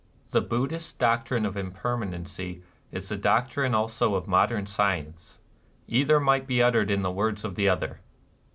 The 0.31 0.41
Buddhist 0.41 0.97
doctrine 0.97 1.45
of 1.45 1.55
impermanency 1.55 2.63
is 2.91 3.07
264 3.07 3.15
NIRVANA 3.15 3.21
the 3.21 3.21
doctrine 3.21 3.75
also 3.75 4.15
of 4.15 4.27
modern 4.27 4.65
science: 4.65 5.37
either 5.87 6.19
might 6.19 6.47
be 6.47 6.59
uttered 6.59 6.89
in 6.89 7.03
the 7.03 7.11
words 7.11 7.43
of 7.45 7.53
the 7.53 7.69
other. 7.69 7.99